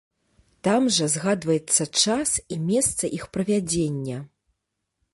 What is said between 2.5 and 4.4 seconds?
і месца іх правядзення.